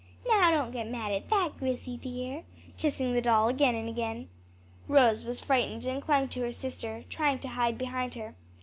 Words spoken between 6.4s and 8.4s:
her sister, trying to hide behind her.